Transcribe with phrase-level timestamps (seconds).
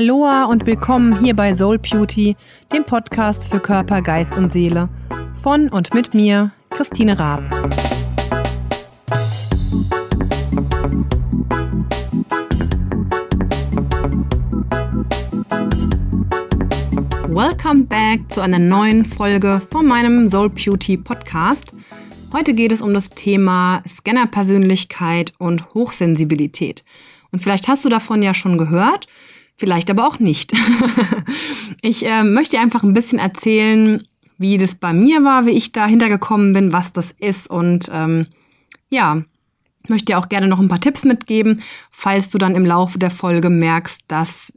[0.00, 2.34] Aloha und willkommen hier bei Soul Beauty,
[2.72, 4.88] dem Podcast für Körper, Geist und Seele.
[5.42, 7.42] Von und mit mir, Christine Raab.
[17.28, 21.74] Welcome back zu einer neuen Folge von meinem Soul Beauty Podcast.
[22.32, 26.84] Heute geht es um das Thema Scannerpersönlichkeit und Hochsensibilität.
[27.32, 29.06] Und vielleicht hast du davon ja schon gehört,
[29.60, 30.54] vielleicht aber auch nicht.
[31.82, 34.02] ich äh, möchte einfach ein bisschen erzählen,
[34.38, 38.26] wie das bei mir war, wie ich da hintergekommen bin, was das ist und ähm,
[38.88, 39.22] ja,
[39.86, 43.10] möchte dir auch gerne noch ein paar Tipps mitgeben, falls du dann im Laufe der
[43.10, 44.50] Folge merkst, dass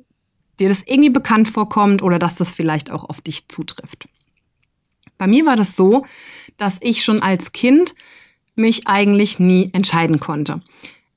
[0.58, 4.08] dir das irgendwie bekannt vorkommt oder dass das vielleicht auch auf dich zutrifft.
[5.18, 6.06] Bei mir war das so,
[6.56, 7.94] dass ich schon als Kind
[8.56, 10.62] mich eigentlich nie entscheiden konnte.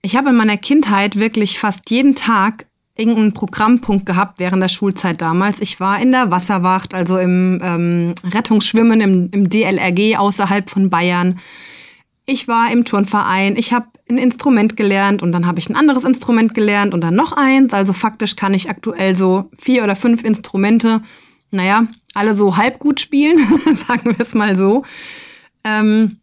[0.02, 5.20] Ich habe in meiner Kindheit wirklich fast jeden Tag irgendeinen Programmpunkt gehabt während der Schulzeit
[5.20, 5.60] damals.
[5.60, 11.38] Ich war in der Wasserwacht, also im ähm, Rettungsschwimmen im, im DLRG außerhalb von Bayern.
[12.24, 16.04] Ich war im Turnverein, ich habe ein Instrument gelernt und dann habe ich ein anderes
[16.04, 17.72] Instrument gelernt und dann noch eins.
[17.72, 21.02] Also faktisch kann ich aktuell so vier oder fünf Instrumente,
[21.50, 23.38] naja, alle so halb gut spielen,
[23.74, 24.82] sagen wir es mal so.
[25.64, 26.18] Ähm,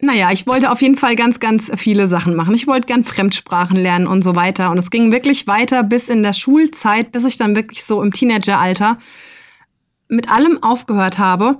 [0.00, 2.54] naja, ich wollte auf jeden Fall ganz, ganz viele Sachen machen.
[2.54, 4.70] Ich wollte gern Fremdsprachen lernen und so weiter.
[4.70, 8.12] Und es ging wirklich weiter bis in der Schulzeit, bis ich dann wirklich so im
[8.12, 8.98] Teenageralter
[10.08, 11.58] mit allem aufgehört habe,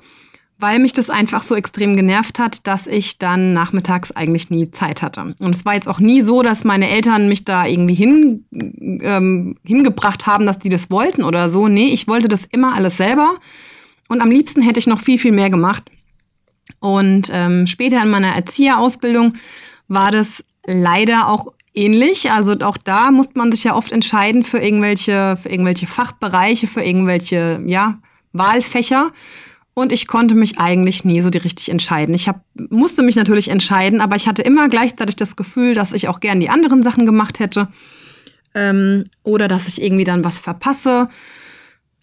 [0.58, 5.02] weil mich das einfach so extrem genervt hat, dass ich dann nachmittags eigentlich nie Zeit
[5.02, 5.34] hatte.
[5.38, 9.56] Und es war jetzt auch nie so, dass meine Eltern mich da irgendwie hin, ähm,
[9.64, 11.68] hingebracht haben, dass die das wollten oder so.
[11.68, 13.34] Nee, ich wollte das immer alles selber.
[14.08, 15.90] Und am liebsten hätte ich noch viel, viel mehr gemacht.
[16.84, 19.32] Und ähm, später in meiner Erzieherausbildung
[19.88, 22.30] war das leider auch ähnlich.
[22.30, 26.82] Also auch da musste man sich ja oft entscheiden für irgendwelche, für irgendwelche Fachbereiche, für
[26.82, 27.98] irgendwelche ja,
[28.34, 29.12] Wahlfächer.
[29.72, 32.14] Und ich konnte mich eigentlich nie so die richtig entscheiden.
[32.14, 36.08] Ich hab, musste mich natürlich entscheiden, aber ich hatte immer gleichzeitig das Gefühl, dass ich
[36.08, 37.68] auch gern die anderen Sachen gemacht hätte.
[38.54, 41.08] Ähm, oder dass ich irgendwie dann was verpasse.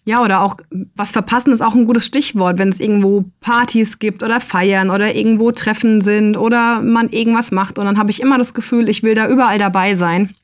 [0.04, 0.56] Ja, oder auch
[0.96, 5.14] was verpassen ist auch ein gutes Stichwort, wenn es irgendwo Partys gibt oder Feiern oder
[5.14, 7.78] irgendwo Treffen sind oder man irgendwas macht.
[7.78, 10.34] Und dann habe ich immer das Gefühl, ich will da überall dabei sein,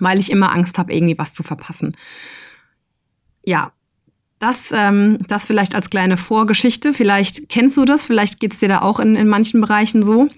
[0.00, 1.96] weil ich immer Angst habe, irgendwie was zu verpassen.
[3.42, 3.72] Ja,
[4.38, 6.92] das, ähm, das vielleicht als kleine Vorgeschichte.
[6.92, 10.28] Vielleicht kennst du das, vielleicht geht's dir da auch in, in manchen Bereichen so.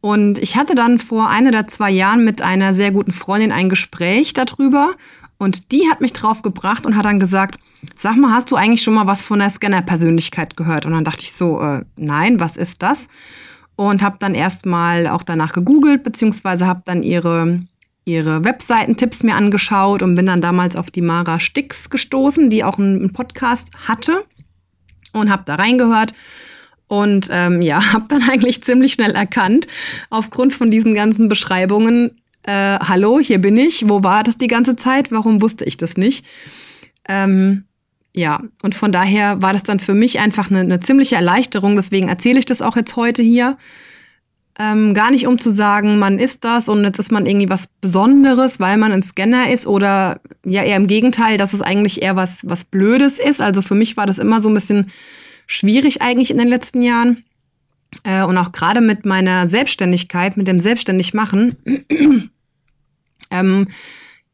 [0.00, 3.68] Und ich hatte dann vor ein oder zwei Jahren mit einer sehr guten Freundin ein
[3.68, 4.92] Gespräch darüber.
[5.38, 7.60] Und die hat mich drauf gebracht und hat dann gesagt,
[7.96, 10.84] sag mal, hast du eigentlich schon mal was von der Scanner-Persönlichkeit gehört?
[10.84, 13.06] Und dann dachte ich so, äh, nein, was ist das?
[13.76, 17.62] Und habe dann erstmal auch danach gegoogelt, beziehungsweise habe dann ihre,
[18.04, 22.78] ihre Webseitentipps mir angeschaut und bin dann damals auf die Mara Stix gestoßen, die auch
[22.78, 24.24] einen Podcast hatte
[25.12, 26.14] und habe da reingehört.
[26.88, 29.68] Und ähm, ja, habe dann eigentlich ziemlich schnell erkannt,
[30.10, 32.10] aufgrund von diesen ganzen Beschreibungen,
[32.48, 35.98] äh, hallo, hier bin ich, wo war das die ganze Zeit, warum wusste ich das
[35.98, 36.24] nicht?
[37.06, 37.64] Ähm,
[38.14, 41.76] ja, und von daher war das dann für mich einfach eine, eine ziemliche Erleichterung.
[41.76, 43.58] Deswegen erzähle ich das auch jetzt heute hier.
[44.58, 47.68] Ähm, gar nicht um zu sagen, man ist das und jetzt ist man irgendwie was
[47.82, 52.16] Besonderes, weil man ein Scanner ist oder ja eher im Gegenteil, dass es eigentlich eher
[52.16, 53.42] was, was Blödes ist.
[53.42, 54.90] Also für mich war das immer so ein bisschen
[55.46, 57.24] schwierig eigentlich in den letzten Jahren.
[58.04, 61.56] Äh, und auch gerade mit meiner Selbstständigkeit, mit dem Selbstständigmachen,
[63.30, 63.68] ähm,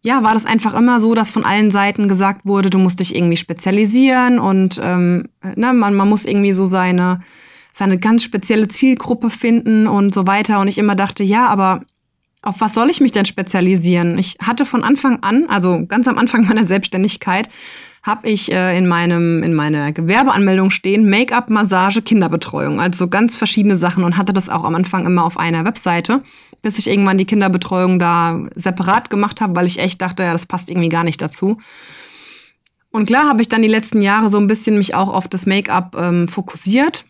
[0.02, 3.16] ja, war das einfach immer so, dass von allen Seiten gesagt wurde, du musst dich
[3.16, 7.20] irgendwie spezialisieren und ähm, ne, man, man muss irgendwie so seine,
[7.72, 10.60] seine ganz spezielle Zielgruppe finden und so weiter.
[10.60, 11.80] Und ich immer dachte, ja, aber
[12.42, 14.18] auf was soll ich mich denn spezialisieren?
[14.18, 17.48] Ich hatte von Anfang an, also ganz am Anfang meiner Selbstständigkeit,
[18.04, 23.76] habe ich äh, in meinem in meiner Gewerbeanmeldung stehen Make-up, Massage, Kinderbetreuung, also ganz verschiedene
[23.76, 26.20] Sachen und hatte das auch am Anfang immer auf einer Webseite
[26.64, 30.46] bis ich irgendwann die Kinderbetreuung da separat gemacht habe, weil ich echt dachte, ja, das
[30.46, 31.58] passt irgendwie gar nicht dazu.
[32.90, 35.46] Und klar habe ich dann die letzten Jahre so ein bisschen mich auch auf das
[35.46, 37.04] Make-up ähm, fokussiert.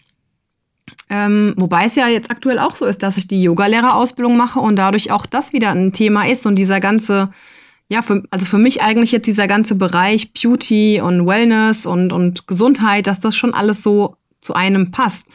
[1.08, 4.76] Ähm, wobei es ja jetzt aktuell auch so ist, dass ich die Yogalehrerausbildung mache und
[4.76, 7.30] dadurch auch das wieder ein Thema ist und dieser ganze,
[7.88, 12.46] ja, für, also für mich eigentlich jetzt dieser ganze Bereich Beauty und Wellness und, und
[12.46, 15.28] Gesundheit, dass das schon alles so zu einem passt.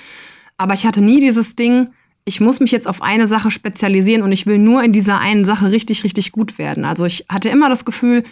[0.58, 1.90] Aber ich hatte nie dieses Ding,
[2.26, 5.46] ich muss mich jetzt auf eine Sache spezialisieren und ich will nur in dieser einen
[5.46, 6.86] Sache richtig, richtig gut werden.
[6.86, 8.24] Also ich hatte immer das Gefühl,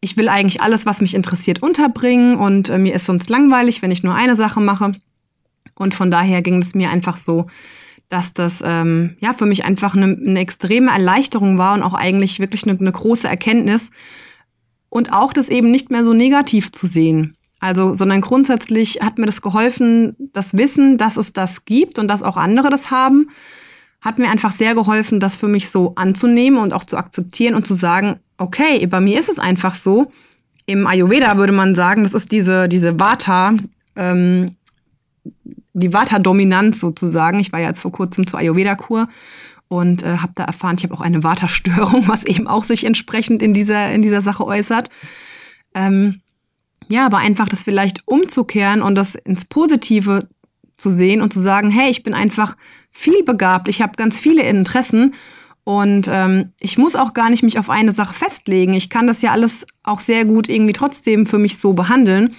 [0.00, 3.90] ich will eigentlich alles, was mich interessiert, unterbringen und äh, mir ist sonst langweilig, wenn
[3.90, 4.92] ich nur eine Sache mache.
[5.74, 7.46] Und von daher ging es mir einfach so,
[8.08, 12.38] dass das ähm, ja für mich einfach eine, eine extreme Erleichterung war und auch eigentlich
[12.38, 13.90] wirklich eine, eine große Erkenntnis,
[14.88, 17.36] und auch das eben nicht mehr so negativ zu sehen.
[17.60, 22.22] Also, sondern grundsätzlich hat mir das geholfen, das Wissen, dass es das gibt und dass
[22.22, 23.28] auch andere das haben,
[24.00, 27.66] hat mir einfach sehr geholfen, das für mich so anzunehmen und auch zu akzeptieren und
[27.66, 30.12] zu sagen, okay, bei mir ist es einfach so.
[30.66, 33.54] Im Ayurveda würde man sagen, das ist diese, diese Vata,
[33.96, 34.56] ähm,
[35.80, 37.38] die Vata-Dominanz sozusagen.
[37.38, 39.08] Ich war ja jetzt vor kurzem zur Ayurveda-Kur
[39.68, 43.42] und äh, habe da erfahren, ich habe auch eine Vata-Störung, was eben auch sich entsprechend
[43.42, 44.88] in dieser, in dieser Sache äußert.
[45.74, 46.20] Ähm,
[46.88, 50.20] ja, aber einfach das vielleicht umzukehren und das ins Positive
[50.76, 52.56] zu sehen und zu sagen, hey, ich bin einfach
[52.90, 55.14] viel begabt, ich habe ganz viele Interessen
[55.64, 58.72] und ähm, ich muss auch gar nicht mich auf eine Sache festlegen.
[58.74, 62.36] Ich kann das ja alles auch sehr gut irgendwie trotzdem für mich so behandeln.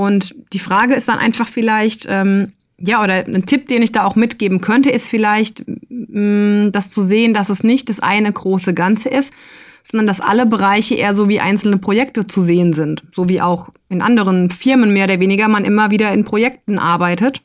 [0.00, 2.48] Und die Frage ist dann einfach vielleicht, ähm,
[2.78, 6.88] ja, oder ein Tipp, den ich da auch mitgeben könnte, ist vielleicht, mh, mm, das
[6.88, 9.30] zu sehen, dass es nicht das eine große Ganze ist,
[9.90, 13.02] sondern dass alle Bereiche eher so wie einzelne Projekte zu sehen sind.
[13.14, 17.42] So wie auch in anderen Firmen mehr oder weniger man immer wieder in Projekten arbeitet.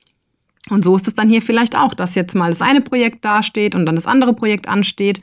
[0.70, 3.76] Und so ist es dann hier vielleicht auch, dass jetzt mal das eine Projekt dasteht
[3.76, 5.20] und dann das andere Projekt ansteht.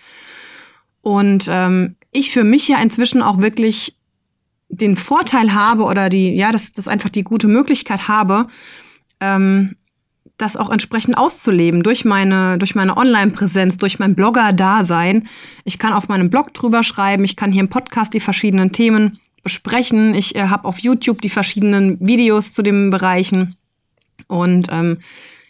[1.00, 3.96] Und ähm, ich für mich ja inzwischen auch wirklich
[4.72, 8.46] den Vorteil habe oder die, ja, dass das einfach die gute Möglichkeit habe,
[9.20, 9.76] ähm,
[10.38, 15.28] das auch entsprechend auszuleben durch meine, durch meine Online-Präsenz, durch mein Blogger-Dasein.
[15.64, 19.18] Ich kann auf meinem Blog drüber schreiben, ich kann hier im Podcast die verschiedenen Themen
[19.42, 20.14] besprechen.
[20.14, 23.56] Ich äh, habe auf YouTube die verschiedenen Videos zu den Bereichen
[24.26, 24.98] und ähm,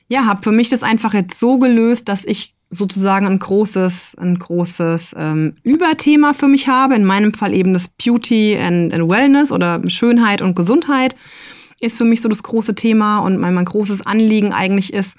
[0.09, 4.39] ja, habe für mich das einfach jetzt so gelöst, dass ich sozusagen ein großes, ein
[4.39, 6.95] großes ähm, Überthema für mich habe.
[6.95, 11.15] In meinem Fall eben das Beauty and, and Wellness oder Schönheit und Gesundheit
[11.81, 15.17] ist für mich so das große Thema und mein, mein großes Anliegen eigentlich ist,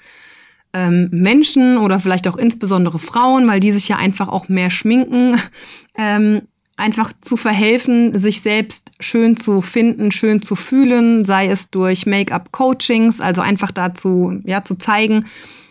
[0.72, 5.40] ähm, Menschen oder vielleicht auch insbesondere Frauen, weil die sich ja einfach auch mehr schminken,
[5.96, 6.42] ähm,
[6.76, 13.20] einfach zu verhelfen, sich selbst schön zu finden, schön zu fühlen, sei es durch Make-up-Coachings,
[13.20, 15.24] also einfach dazu, ja, zu zeigen,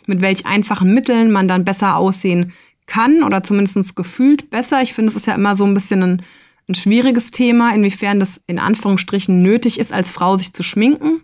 [0.07, 2.53] mit welch einfachen Mitteln man dann besser aussehen
[2.85, 4.81] kann oder zumindest gefühlt besser.
[4.81, 6.21] Ich finde, es ist ja immer so ein bisschen ein
[6.67, 11.21] ein schwieriges Thema, inwiefern das in Anführungsstrichen nötig ist, als Frau sich zu schminken.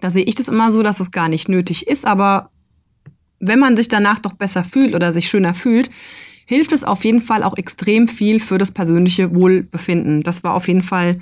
[0.00, 2.50] Da sehe ich das immer so, dass es gar nicht nötig ist, aber
[3.38, 5.90] wenn man sich danach doch besser fühlt oder sich schöner fühlt,
[6.46, 10.22] hilft es auf jeden Fall auch extrem viel für das persönliche Wohlbefinden.
[10.22, 11.18] Das war auf jeden Fall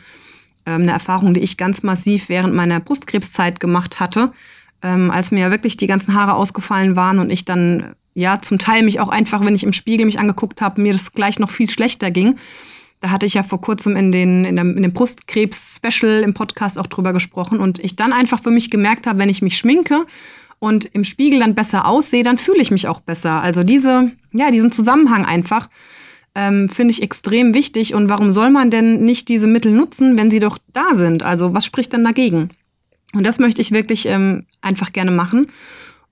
[0.67, 4.33] ähm, eine Erfahrung, die ich ganz massiv während meiner Brustkrebszeit gemacht hatte,
[4.83, 8.59] ähm, als mir ja wirklich die ganzen Haare ausgefallen waren und ich dann ja zum
[8.59, 11.51] Teil mich auch einfach, wenn ich im Spiegel mich angeguckt habe, mir das gleich noch
[11.51, 12.37] viel schlechter ging.
[13.01, 16.79] Da hatte ich ja vor kurzem in, den, in, dem, in dem Brustkrebs-Special im Podcast
[16.79, 20.05] auch drüber gesprochen und ich dann einfach für mich gemerkt habe, wenn ich mich schminke
[20.59, 23.43] und im Spiegel dann besser aussehe, dann fühle ich mich auch besser.
[23.43, 25.69] Also diese, ja, diesen Zusammenhang einfach
[26.35, 27.95] ähm, finde ich extrem wichtig.
[27.95, 31.23] Und warum soll man denn nicht diese Mittel nutzen, wenn sie doch da sind?
[31.23, 32.51] Also was spricht dann dagegen?
[33.15, 35.49] Und das möchte ich wirklich ähm, einfach gerne machen.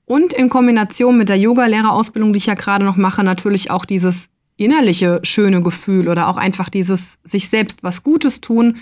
[0.05, 4.29] Und in Kombination mit der Yoga-Lehrerausbildung, die ich ja gerade noch mache, natürlich auch dieses
[4.57, 8.79] innerliche schöne Gefühl oder auch einfach dieses sich selbst was Gutes tun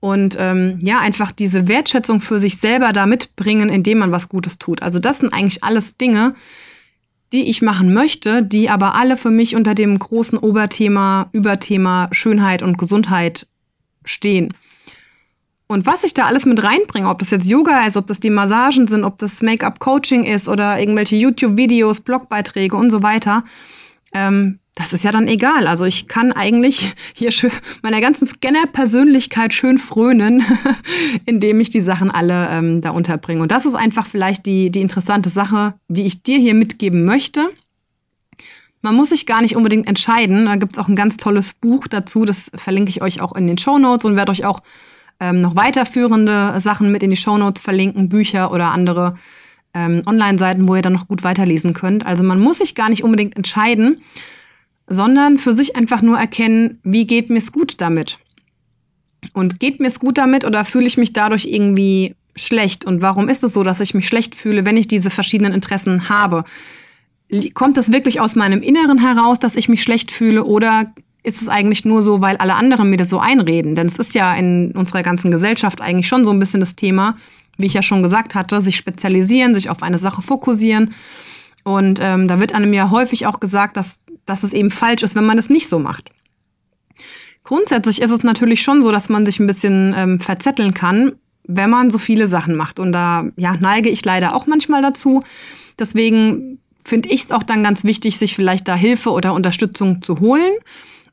[0.00, 4.58] und ähm, ja, einfach diese Wertschätzung für sich selber da mitbringen, indem man was Gutes
[4.58, 4.82] tut.
[4.82, 6.34] Also das sind eigentlich alles Dinge,
[7.32, 12.62] die ich machen möchte, die aber alle für mich unter dem großen Oberthema, Überthema Schönheit
[12.62, 13.46] und Gesundheit
[14.04, 14.54] stehen.
[15.70, 18.28] Und was ich da alles mit reinbringe, ob das jetzt Yoga ist, ob das die
[18.28, 23.44] Massagen sind, ob das Make-up-Coaching ist oder irgendwelche YouTube-Videos, Blogbeiträge und so weiter,
[24.12, 25.68] ähm, das ist ja dann egal.
[25.68, 30.42] Also ich kann eigentlich hier schön meiner ganzen Scanner-Persönlichkeit schön frönen,
[31.24, 33.40] indem ich die Sachen alle ähm, da unterbringe.
[33.40, 37.48] Und das ist einfach vielleicht die, die interessante Sache, die ich dir hier mitgeben möchte.
[38.82, 40.46] Man muss sich gar nicht unbedingt entscheiden.
[40.46, 42.24] Da gibt es auch ein ganz tolles Buch dazu.
[42.24, 44.62] Das verlinke ich euch auch in den Show Notes und werde euch auch
[45.20, 49.14] ähm, noch weiterführende Sachen mit in die Show Notes verlinken, Bücher oder andere
[49.74, 52.06] ähm, Online-Seiten, wo ihr dann noch gut weiterlesen könnt.
[52.06, 54.00] Also man muss sich gar nicht unbedingt entscheiden
[54.90, 58.18] sondern für sich einfach nur erkennen, wie geht mir es gut damit?
[59.32, 62.84] Und geht mir es gut damit oder fühle ich mich dadurch irgendwie schlecht?
[62.84, 66.08] Und warum ist es so, dass ich mich schlecht fühle, wenn ich diese verschiedenen Interessen
[66.08, 66.42] habe?
[67.54, 71.48] Kommt es wirklich aus meinem Inneren heraus, dass ich mich schlecht fühle oder ist es
[71.48, 73.74] eigentlich nur so, weil alle anderen mir das so einreden?
[73.74, 77.16] Denn es ist ja in unserer ganzen Gesellschaft eigentlich schon so ein bisschen das Thema,
[77.58, 80.90] wie ich ja schon gesagt hatte, sich spezialisieren, sich auf eine Sache fokussieren
[81.62, 85.14] und ähm, da wird einem ja häufig auch gesagt, dass, dass es eben falsch ist,
[85.14, 86.10] wenn man es nicht so macht.
[87.44, 91.12] Grundsätzlich ist es natürlich schon so, dass man sich ein bisschen ähm, verzetteln kann,
[91.44, 92.78] wenn man so viele Sachen macht.
[92.78, 95.22] Und da ja, neige ich leider auch manchmal dazu.
[95.78, 100.20] Deswegen finde ich es auch dann ganz wichtig, sich vielleicht da Hilfe oder Unterstützung zu
[100.20, 100.52] holen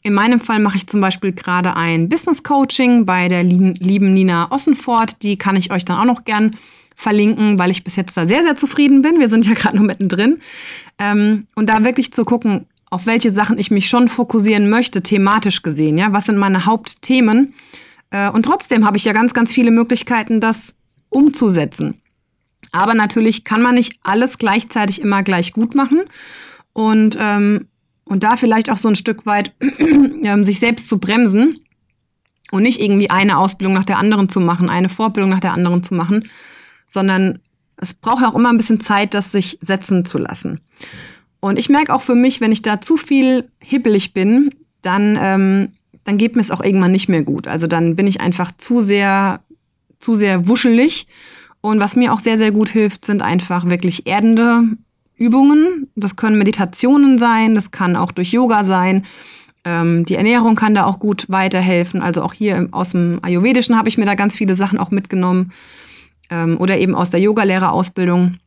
[0.08, 4.50] In meinem Fall mache ich zum Beispiel gerade ein Business Coaching bei der lieben Nina
[4.54, 5.22] Ossenfort.
[5.22, 6.56] Die kann ich euch dann auch noch gern
[6.96, 9.20] verlinken, weil ich bis jetzt da sehr, sehr zufrieden bin.
[9.20, 10.40] Wir sind ja gerade nur mittendrin.
[10.98, 15.62] Ähm, und da wirklich zu gucken, auf welche Sachen ich mich schon fokussieren möchte, thematisch
[15.62, 15.98] gesehen.
[15.98, 17.54] Ja, was sind meine Hauptthemen?
[18.10, 20.74] Äh, und trotzdem habe ich ja ganz, ganz viele Möglichkeiten, das
[21.10, 22.02] umzusetzen.
[22.72, 26.04] Aber natürlich kann man nicht alles gleichzeitig immer gleich gut machen.
[26.72, 27.68] Und, ähm,
[28.08, 31.60] und da vielleicht auch so ein Stück weit ähm, sich selbst zu bremsen
[32.52, 35.84] und nicht irgendwie eine Ausbildung nach der anderen zu machen, eine Fortbildung nach der anderen
[35.84, 36.28] zu machen,
[36.86, 37.40] sondern
[37.76, 40.62] es braucht auch immer ein bisschen Zeit, das sich setzen zu lassen.
[41.40, 45.70] Und ich merke auch für mich, wenn ich da zu viel hibbelig bin, dann, ähm,
[46.04, 47.48] dann geht mir es auch irgendwann nicht mehr gut.
[47.48, 49.42] Also dann bin ich einfach zu sehr,
[50.00, 51.08] zu sehr wuschelig.
[51.62, 54.64] Und was mir auch sehr, sehr gut hilft, sind einfach wirklich erdende
[55.18, 55.90] Übungen.
[55.96, 59.04] Das können Meditationen sein, das kann auch durch Yoga sein.
[59.66, 62.02] Ähm, die Ernährung kann da auch gut weiterhelfen.
[62.02, 65.52] Also auch hier aus dem Ayurvedischen habe ich mir da ganz viele Sachen auch mitgenommen.
[66.30, 68.38] Ähm, oder eben aus der Yogalehrerausbildung.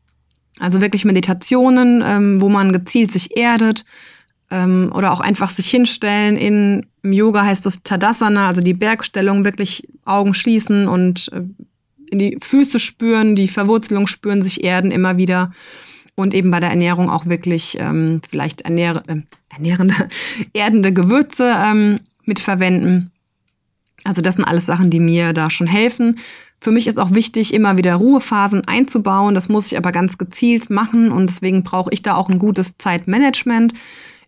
[0.58, 3.84] Also wirklich Meditationen, ähm, wo man gezielt sich erdet
[4.50, 6.36] ähm, oder auch einfach sich hinstellen.
[6.36, 11.42] In, Im Yoga heißt das Tadasana, also die Bergstellung, wirklich Augen schließen und äh,
[12.10, 15.52] in die Füße spüren, die Verwurzelung spüren, sich erden immer wieder.
[16.20, 19.94] Und eben bei der Ernährung auch wirklich ähm, vielleicht ernähr äh, ernährende,
[20.52, 23.10] erdende Gewürze ähm, mitverwenden.
[24.04, 26.18] Also das sind alles Sachen, die mir da schon helfen.
[26.60, 29.34] Für mich ist auch wichtig, immer wieder Ruhephasen einzubauen.
[29.34, 32.76] Das muss ich aber ganz gezielt machen und deswegen brauche ich da auch ein gutes
[32.76, 33.72] Zeitmanagement.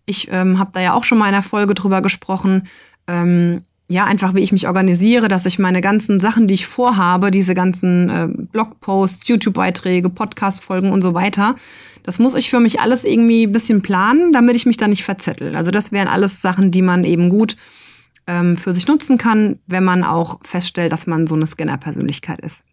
[0.07, 2.69] Ich ähm, habe da ja auch schon mal in einer Folge drüber gesprochen.
[3.07, 7.31] Ähm, ja, einfach wie ich mich organisiere, dass ich meine ganzen Sachen, die ich vorhabe,
[7.31, 11.57] diese ganzen äh, Blogposts, YouTube-Beiträge, Podcast-Folgen und so weiter,
[12.03, 15.05] das muss ich für mich alles irgendwie ein bisschen planen, damit ich mich da nicht
[15.05, 15.55] verzettel.
[15.57, 17.57] Also das wären alles Sachen, die man eben gut
[18.27, 22.65] ähm, für sich nutzen kann, wenn man auch feststellt, dass man so eine Scanner-Persönlichkeit ist.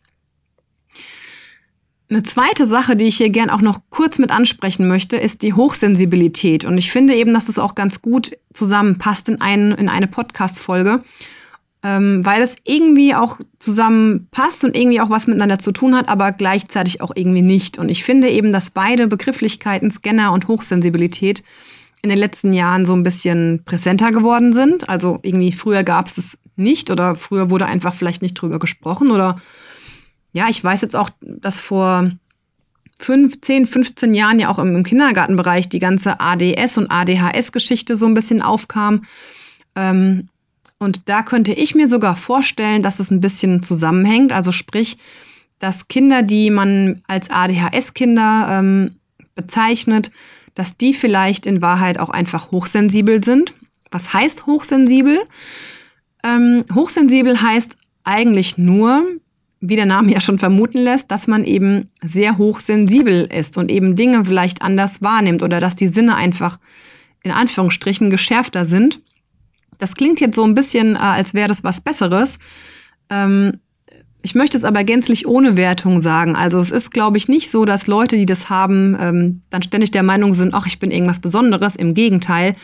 [2.11, 5.53] Eine zweite Sache, die ich hier gern auch noch kurz mit ansprechen möchte, ist die
[5.53, 6.65] Hochsensibilität.
[6.65, 11.03] Und ich finde eben, dass es auch ganz gut zusammenpasst in, ein, in eine Podcast-Folge,
[11.83, 16.31] ähm, weil es irgendwie auch zusammenpasst und irgendwie auch was miteinander zu tun hat, aber
[16.31, 17.77] gleichzeitig auch irgendwie nicht.
[17.77, 21.43] Und ich finde eben, dass beide Begrifflichkeiten, Scanner und Hochsensibilität,
[22.01, 24.89] in den letzten Jahren so ein bisschen präsenter geworden sind.
[24.89, 29.11] Also irgendwie früher gab es es nicht oder früher wurde einfach vielleicht nicht drüber gesprochen
[29.11, 29.35] oder
[30.33, 32.11] ja, ich weiß jetzt auch, dass vor
[32.99, 38.41] 15, 15 Jahren ja auch im, Kindergartenbereich die ganze ADS und ADHS-Geschichte so ein bisschen
[38.41, 39.03] aufkam.
[39.75, 40.27] Ähm,
[40.79, 44.31] und da könnte ich mir sogar vorstellen, dass es ein bisschen zusammenhängt.
[44.31, 44.97] Also sprich,
[45.59, 48.95] dass Kinder, die man als ADHS-Kinder ähm,
[49.35, 50.11] bezeichnet,
[50.55, 53.53] dass die vielleicht in Wahrheit auch einfach hochsensibel sind.
[53.91, 55.19] Was heißt hochsensibel?
[56.23, 59.05] Ähm, hochsensibel heißt eigentlich nur,
[59.61, 63.95] wie der Name ja schon vermuten lässt, dass man eben sehr hochsensibel ist und eben
[63.95, 66.59] Dinge vielleicht anders wahrnimmt oder dass die Sinne einfach
[67.23, 69.01] in Anführungsstrichen geschärfter sind.
[69.77, 72.37] Das klingt jetzt so ein bisschen, äh, als wäre das was Besseres.
[73.09, 73.59] Ähm,
[74.21, 76.35] ich möchte es aber gänzlich ohne Wertung sagen.
[76.35, 79.91] Also es ist, glaube ich, nicht so, dass Leute, die das haben, ähm, dann ständig
[79.91, 81.75] der Meinung sind, ach, ich bin irgendwas Besonderes.
[81.75, 82.55] Im Gegenteil.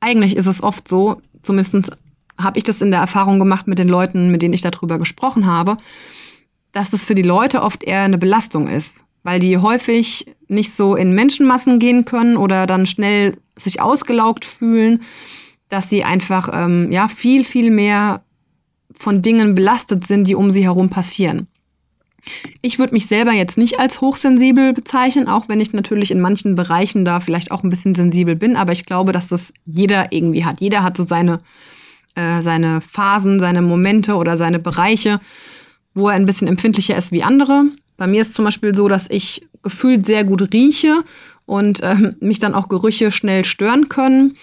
[0.00, 1.92] Eigentlich ist es oft so, zumindest
[2.38, 5.46] habe ich das in der Erfahrung gemacht mit den Leuten, mit denen ich darüber gesprochen
[5.46, 5.78] habe,
[6.76, 10.94] dass das für die Leute oft eher eine Belastung ist, weil die häufig nicht so
[10.94, 15.00] in Menschenmassen gehen können oder dann schnell sich ausgelaugt fühlen,
[15.70, 18.22] dass sie einfach ähm, ja viel viel mehr
[18.94, 21.48] von Dingen belastet sind, die um sie herum passieren.
[22.60, 26.56] Ich würde mich selber jetzt nicht als hochsensibel bezeichnen, auch wenn ich natürlich in manchen
[26.56, 30.44] Bereichen da vielleicht auch ein bisschen sensibel bin, aber ich glaube, dass das jeder irgendwie
[30.44, 30.60] hat.
[30.60, 31.38] Jeder hat so seine,
[32.16, 35.20] äh, seine Phasen, seine Momente oder seine Bereiche,
[35.96, 37.64] wo er ein bisschen empfindlicher ist wie andere.
[37.96, 41.02] Bei mir ist zum Beispiel so, dass ich gefühlt sehr gut rieche
[41.46, 44.36] und ähm, mich dann auch Gerüche schnell stören können.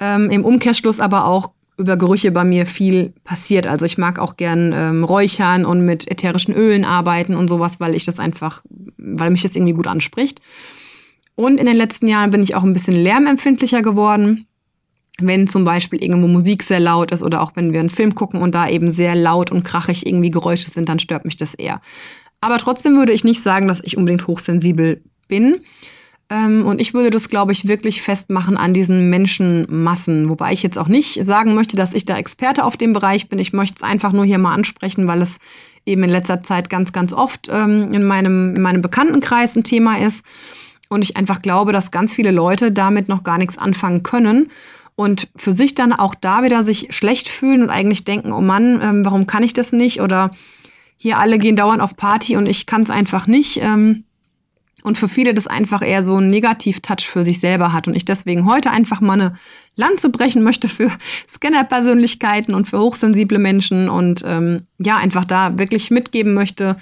[0.00, 3.66] Ähm, Im Umkehrschluss aber auch über Gerüche bei mir viel passiert.
[3.66, 7.94] Also ich mag auch gern ähm, räuchern und mit ätherischen Ölen arbeiten und sowas, weil
[7.94, 8.64] ich das einfach,
[8.96, 10.40] weil mich das irgendwie gut anspricht.
[11.34, 14.46] Und in den letzten Jahren bin ich auch ein bisschen lärmempfindlicher geworden.
[15.18, 18.42] Wenn zum Beispiel irgendwo Musik sehr laut ist oder auch wenn wir einen Film gucken
[18.42, 21.80] und da eben sehr laut und krachig irgendwie Geräusche sind, dann stört mich das eher.
[22.40, 25.60] Aber trotzdem würde ich nicht sagen, dass ich unbedingt hochsensibel bin.
[26.28, 30.30] Ähm, und ich würde das, glaube ich, wirklich festmachen an diesen Menschenmassen.
[30.30, 33.38] Wobei ich jetzt auch nicht sagen möchte, dass ich da Experte auf dem Bereich bin.
[33.38, 35.38] Ich möchte es einfach nur hier mal ansprechen, weil es
[35.84, 39.98] eben in letzter Zeit ganz, ganz oft ähm, in, meinem, in meinem Bekanntenkreis ein Thema
[39.98, 40.24] ist.
[40.88, 44.48] Und ich einfach glaube, dass ganz viele Leute damit noch gar nichts anfangen können.
[44.96, 48.80] Und für sich dann auch da wieder sich schlecht fühlen und eigentlich denken, oh Mann,
[48.82, 50.00] ähm, warum kann ich das nicht?
[50.00, 50.30] Oder
[50.96, 53.60] hier alle gehen dauernd auf Party und ich kann es einfach nicht.
[53.62, 54.04] Ähm,
[54.82, 57.88] und für viele das einfach eher so einen Negativ-Touch für sich selber hat.
[57.88, 59.32] Und ich deswegen heute einfach mal eine
[59.74, 60.90] Lanze brechen möchte für
[61.28, 66.76] Scanner-Persönlichkeiten und für hochsensible Menschen und ähm, ja, einfach da wirklich mitgeben möchte,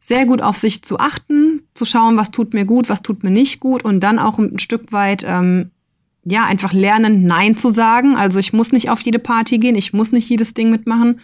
[0.00, 3.30] sehr gut auf sich zu achten, zu schauen, was tut mir gut, was tut mir
[3.30, 5.70] nicht gut und dann auch ein Stück weit ähm,
[6.24, 8.16] ja, einfach lernen, Nein zu sagen.
[8.16, 11.20] Also ich muss nicht auf jede Party gehen, ich muss nicht jedes Ding mitmachen.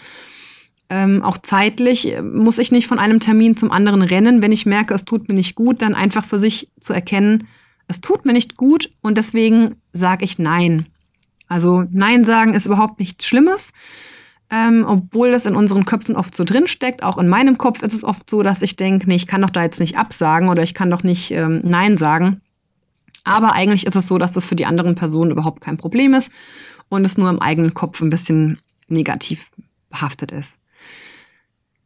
[0.91, 4.43] Ähm, auch zeitlich äh, muss ich nicht von einem Termin zum anderen rennen.
[4.43, 7.47] Wenn ich merke, es tut mir nicht gut, dann einfach für sich zu erkennen,
[7.87, 10.87] es tut mir nicht gut und deswegen sage ich Nein.
[11.49, 13.71] Also Nein sagen ist überhaupt nichts Schlimmes,
[14.51, 17.03] ähm, obwohl das in unseren Köpfen oft so drin steckt.
[17.03, 19.51] Auch in meinem Kopf ist es oft so, dass ich denke, nee, ich kann doch
[19.51, 22.41] da jetzt nicht absagen oder ich kann doch nicht ähm, Nein sagen.
[23.25, 26.31] Aber eigentlich ist es so, dass das für die anderen Personen überhaupt kein Problem ist
[26.89, 28.59] und es nur im eigenen Kopf ein bisschen
[28.89, 29.51] negativ
[29.91, 30.59] behaftet ist.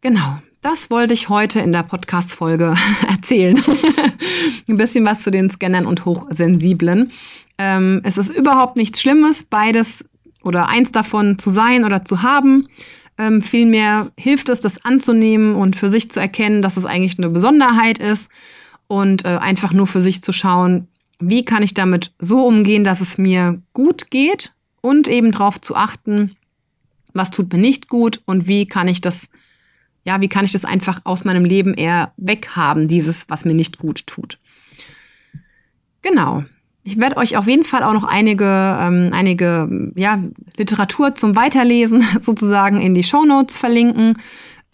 [0.00, 2.74] Genau, das wollte ich heute in der Podcast-Folge
[3.08, 3.62] erzählen.
[4.68, 7.10] ein bisschen was zu den Scannern und Hochsensiblen.
[7.58, 10.04] Ähm, es ist überhaupt nichts Schlimmes, beides
[10.42, 12.68] oder eins davon zu sein oder zu haben.
[13.16, 17.30] Ähm, vielmehr hilft es, das anzunehmen und für sich zu erkennen, dass es eigentlich eine
[17.30, 18.28] Besonderheit ist
[18.86, 20.88] und äh, einfach nur für sich zu schauen,
[21.28, 25.74] wie kann ich damit so umgehen, dass es mir gut geht und eben darauf zu
[25.74, 26.36] achten,
[27.12, 29.28] was tut mir nicht gut und wie kann ich das,
[30.04, 33.78] ja, wie kann ich das einfach aus meinem Leben eher weghaben, dieses, was mir nicht
[33.78, 34.38] gut tut.
[36.02, 36.44] Genau.
[36.86, 40.22] Ich werde euch auf jeden Fall auch noch einige, ähm, einige ja,
[40.58, 44.18] Literatur zum Weiterlesen sozusagen in die Show Notes verlinken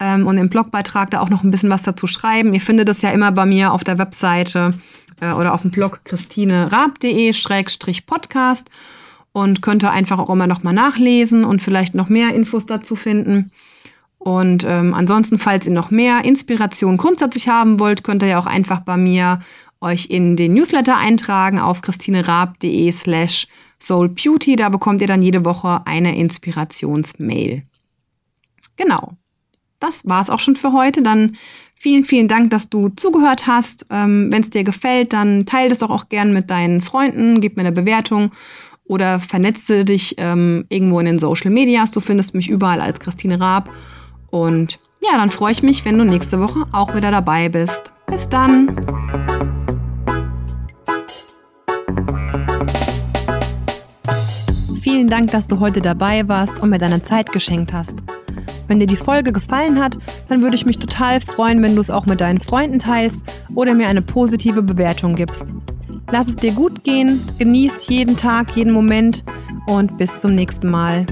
[0.01, 2.53] ähm, und im Blogbeitrag da auch noch ein bisschen was dazu schreiben.
[2.53, 4.73] Ihr findet es ja immer bei mir auf der Webseite
[5.21, 8.69] äh, oder auf dem Blog christinerab.de-podcast
[9.31, 12.97] und könnt ihr einfach auch immer noch mal nachlesen und vielleicht noch mehr Infos dazu
[12.97, 13.51] finden.
[14.17, 18.45] Und ähm, ansonsten, falls ihr noch mehr Inspiration grundsätzlich haben wollt, könnt ihr ja auch
[18.45, 19.39] einfach bei mir
[19.79, 23.47] euch in den Newsletter eintragen auf christinerab.de slash
[23.79, 24.57] soulbeauty.
[24.57, 27.63] Da bekommt ihr dann jede Woche eine Inspirationsmail.
[28.77, 29.13] Genau.
[29.79, 31.01] Das war's auch schon für heute.
[31.01, 31.35] Dann
[31.83, 33.87] Vielen, vielen Dank, dass du zugehört hast.
[33.89, 37.57] Ähm, Wenn es dir gefällt, dann teile das auch, auch gern mit deinen Freunden, gib
[37.57, 38.29] mir eine Bewertung
[38.83, 41.89] oder vernetze dich ähm, irgendwo in den Social Medias.
[41.89, 43.71] Du findest mich überall als Christine Raab.
[44.29, 47.91] Und ja, dann freue ich mich, wenn du nächste Woche auch wieder dabei bist.
[48.05, 48.75] Bis dann!
[54.83, 58.03] Vielen Dank, dass du heute dabei warst und mir deine Zeit geschenkt hast.
[58.71, 59.97] Wenn dir die Folge gefallen hat,
[60.29, 63.21] dann würde ich mich total freuen, wenn du es auch mit deinen Freunden teilst
[63.53, 65.53] oder mir eine positive Bewertung gibst.
[66.09, 69.25] Lass es dir gut gehen, genieß jeden Tag, jeden Moment
[69.67, 71.05] und bis zum nächsten Mal.